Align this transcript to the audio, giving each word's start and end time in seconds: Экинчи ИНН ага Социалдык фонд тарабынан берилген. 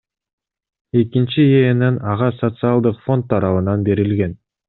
Экинчи 1.01 1.43
ИНН 1.57 1.95
ага 2.13 2.31
Социалдык 2.39 2.97
фонд 3.05 3.31
тарабынан 3.35 3.87
берилген. 3.91 4.35